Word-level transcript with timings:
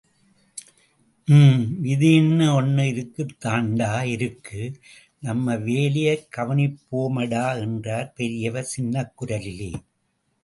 ம்... 1.27 1.65
விதின்னு 1.83 2.45
ஒண்னு 2.53 2.85
இருக்கத்தாண்டா 2.91 4.03
இருக்கு!... 4.05 4.61
நம்ம 5.19 5.55
வேலையைக் 5.57 6.27
கவனிப்போம்டா 6.37 7.59
என்றார், 7.59 8.13
பெரியவர் 8.15 8.71
சின்னக் 8.75 9.13
குரலிலே! 9.21 9.71